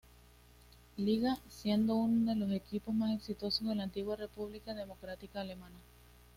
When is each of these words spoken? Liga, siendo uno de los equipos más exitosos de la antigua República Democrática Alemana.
Liga, 0.97 1.37
siendo 1.47 1.93
uno 1.93 2.31
de 2.33 2.35
los 2.35 2.49
equipos 2.53 2.91
más 2.91 3.15
exitosos 3.15 3.67
de 3.67 3.75
la 3.75 3.83
antigua 3.83 4.15
República 4.15 4.73
Democrática 4.73 5.41
Alemana. 5.41 5.77